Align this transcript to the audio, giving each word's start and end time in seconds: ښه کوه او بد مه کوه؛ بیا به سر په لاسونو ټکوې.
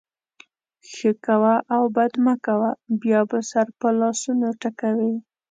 ښه 0.91 1.11
کوه 1.25 1.55
او 1.75 1.83
بد 1.95 2.13
مه 2.25 2.35
کوه؛ 2.45 2.69
بیا 3.01 3.21
به 3.29 3.39
سر 3.51 3.67
په 3.79 3.87
لاسونو 3.99 4.47
ټکوې. 4.61 5.13